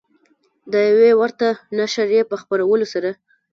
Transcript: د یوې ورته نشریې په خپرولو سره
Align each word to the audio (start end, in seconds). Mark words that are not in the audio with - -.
د 0.71 0.73
یوې 0.89 1.11
ورته 1.21 1.47
نشریې 1.79 2.21
په 2.29 2.35
خپرولو 2.41 2.85
سره 2.93 3.09